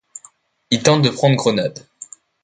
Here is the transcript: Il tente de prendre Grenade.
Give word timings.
Il 0.71 0.81
tente 0.81 1.03
de 1.03 1.11
prendre 1.11 1.35
Grenade. 1.35 1.87